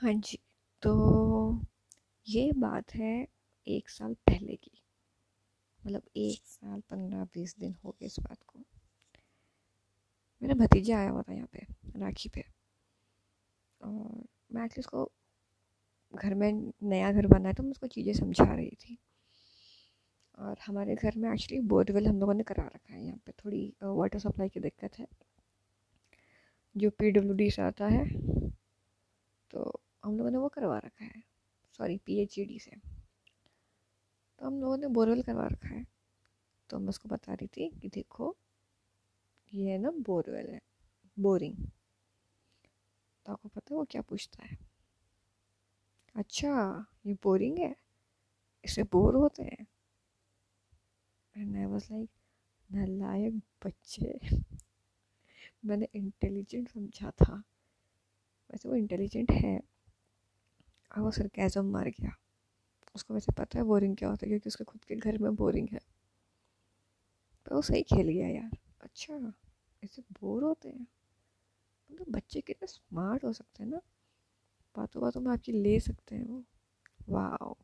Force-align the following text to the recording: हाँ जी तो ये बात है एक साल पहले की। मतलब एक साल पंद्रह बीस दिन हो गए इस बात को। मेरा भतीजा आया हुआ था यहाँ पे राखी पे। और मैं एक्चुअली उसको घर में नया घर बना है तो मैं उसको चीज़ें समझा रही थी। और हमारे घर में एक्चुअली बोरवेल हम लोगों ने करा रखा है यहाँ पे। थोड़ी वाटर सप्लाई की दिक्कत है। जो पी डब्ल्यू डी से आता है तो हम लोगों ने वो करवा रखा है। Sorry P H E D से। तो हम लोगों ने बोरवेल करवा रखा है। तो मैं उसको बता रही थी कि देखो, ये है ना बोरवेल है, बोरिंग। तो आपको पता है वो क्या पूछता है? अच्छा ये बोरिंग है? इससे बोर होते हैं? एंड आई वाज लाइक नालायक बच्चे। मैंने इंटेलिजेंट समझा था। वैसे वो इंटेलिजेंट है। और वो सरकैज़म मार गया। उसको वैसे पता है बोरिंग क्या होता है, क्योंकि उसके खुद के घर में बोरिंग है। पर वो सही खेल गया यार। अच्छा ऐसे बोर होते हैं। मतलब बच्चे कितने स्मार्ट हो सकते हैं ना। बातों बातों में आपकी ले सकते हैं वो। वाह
हाँ 0.00 0.12
जी 0.14 0.38
तो 0.82 0.90
ये 2.26 2.50
बात 2.56 2.94
है 2.94 3.12
एक 3.66 3.88
साल 3.90 4.14
पहले 4.26 4.54
की। 4.56 4.70
मतलब 5.82 6.02
एक 6.16 6.46
साल 6.46 6.80
पंद्रह 6.90 7.24
बीस 7.34 7.54
दिन 7.58 7.74
हो 7.84 7.90
गए 7.90 8.06
इस 8.06 8.16
बात 8.20 8.38
को। 8.46 8.58
मेरा 10.42 10.54
भतीजा 10.54 10.98
आया 10.98 11.10
हुआ 11.10 11.22
था 11.22 11.32
यहाँ 11.34 11.48
पे 11.52 11.66
राखी 12.00 12.28
पे। 12.28 12.44
और 13.80 14.24
मैं 14.52 14.64
एक्चुअली 14.64 14.80
उसको 14.80 15.04
घर 16.14 16.34
में 16.34 16.72
नया 16.82 17.12
घर 17.12 17.26
बना 17.26 17.48
है 17.48 17.54
तो 17.54 17.62
मैं 17.62 17.70
उसको 17.70 17.86
चीज़ें 17.86 18.12
समझा 18.12 18.52
रही 18.54 18.70
थी। 18.80 18.98
और 20.38 20.56
हमारे 20.66 20.94
घर 20.94 21.16
में 21.16 21.30
एक्चुअली 21.32 21.60
बोरवेल 21.68 22.06
हम 22.06 22.20
लोगों 22.20 22.34
ने 22.34 22.42
करा 22.42 22.64
रखा 22.64 22.94
है 22.94 23.04
यहाँ 23.04 23.20
पे। 23.26 23.32
थोड़ी 23.44 23.72
वाटर 23.82 24.18
सप्लाई 24.18 24.48
की 24.48 24.60
दिक्कत 24.60 24.98
है। 24.98 25.06
जो 26.74 26.90
पी 26.90 27.10
डब्ल्यू 27.10 27.34
डी 27.34 27.50
से 27.50 27.62
आता 27.62 27.86
है 27.88 28.04
तो 29.50 29.79
हम 30.10 30.18
लोगों 30.18 30.30
ने 30.30 30.38
वो 30.38 30.48
करवा 30.48 30.78
रखा 30.78 31.04
है। 31.04 31.22
Sorry 31.72 31.98
P 31.98 32.18
H 32.18 32.38
E 32.38 32.44
D 32.44 32.58
से। 32.58 32.72
तो 34.38 34.46
हम 34.46 34.60
लोगों 34.60 34.76
ने 34.76 34.86
बोरवेल 34.86 35.22
करवा 35.22 35.46
रखा 35.46 35.68
है। 35.68 35.86
तो 36.70 36.78
मैं 36.78 36.88
उसको 36.88 37.08
बता 37.08 37.34
रही 37.34 37.46
थी 37.46 37.70
कि 37.70 37.88
देखो, 37.88 38.36
ये 39.54 39.70
है 39.70 39.78
ना 39.78 39.90
बोरवेल 39.90 40.46
है, 40.46 40.60
बोरिंग। 41.18 41.56
तो 43.26 43.32
आपको 43.32 43.48
पता 43.48 43.74
है 43.74 43.78
वो 43.78 43.84
क्या 43.84 44.02
पूछता 44.02 44.44
है? 44.44 44.58
अच्छा 46.16 46.86
ये 47.06 47.14
बोरिंग 47.14 47.58
है? 47.58 47.76
इससे 48.64 48.82
बोर 48.82 49.14
होते 49.14 49.42
हैं? 49.42 49.66
एंड 51.36 51.56
आई 51.56 51.64
वाज 51.64 51.88
लाइक 51.90 52.10
नालायक 52.72 53.34
बच्चे। 53.34 54.20
मैंने 55.64 55.88
इंटेलिजेंट 55.94 56.68
समझा 56.68 57.10
था। 57.10 57.42
वैसे 58.50 58.68
वो 58.68 58.74
इंटेलिजेंट 58.74 59.30
है। 59.30 59.60
और 60.96 61.02
वो 61.02 61.10
सरकैज़म 61.10 61.64
मार 61.64 61.88
गया। 61.88 62.16
उसको 62.94 63.14
वैसे 63.14 63.32
पता 63.32 63.58
है 63.58 63.64
बोरिंग 63.64 63.96
क्या 63.96 64.08
होता 64.08 64.26
है, 64.26 64.30
क्योंकि 64.30 64.48
उसके 64.48 64.64
खुद 64.64 64.84
के 64.84 64.96
घर 64.96 65.18
में 65.18 65.34
बोरिंग 65.34 65.68
है। 65.72 65.80
पर 67.46 67.54
वो 67.54 67.62
सही 67.62 67.82
खेल 67.82 68.08
गया 68.08 68.28
यार। 68.28 68.50
अच्छा 68.80 69.32
ऐसे 69.84 70.02
बोर 70.02 70.44
होते 70.44 70.68
हैं। 70.68 70.86
मतलब 71.90 72.06
बच्चे 72.10 72.40
कितने 72.40 72.66
स्मार्ट 72.66 73.24
हो 73.24 73.32
सकते 73.32 73.62
हैं 73.62 73.70
ना। 73.70 73.80
बातों 74.76 75.02
बातों 75.02 75.20
में 75.20 75.32
आपकी 75.32 75.52
ले 75.52 75.80
सकते 75.80 76.16
हैं 76.16 76.24
वो। 76.24 76.44
वाह 77.08 77.59